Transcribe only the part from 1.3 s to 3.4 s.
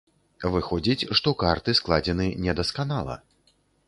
карты складзены недасканала.